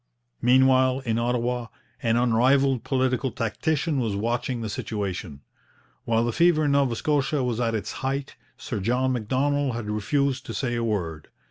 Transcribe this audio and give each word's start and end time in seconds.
Meanwhile, 0.41 1.01
in 1.01 1.19
Ottawa, 1.19 1.67
an 2.01 2.17
unrivalled 2.17 2.83
political 2.83 3.29
tactician 3.29 3.99
was 3.99 4.15
watching 4.15 4.61
the 4.61 4.67
situation. 4.67 5.41
While 6.05 6.25
the 6.25 6.31
fever 6.33 6.65
in 6.65 6.71
Nova 6.71 6.95
Scotia 6.95 7.43
was 7.43 7.59
at 7.59 7.75
its 7.75 7.91
height, 8.01 8.35
Sir 8.57 8.79
John 8.79 9.11
Macdonald 9.13 9.75
had 9.75 9.91
refused 9.91 10.47
to 10.47 10.55
say 10.55 10.73
a 10.73 10.83
word. 10.83 11.27